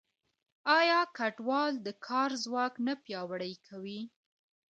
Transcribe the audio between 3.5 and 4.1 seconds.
کوي؟